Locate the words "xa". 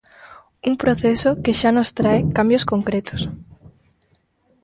1.59-1.69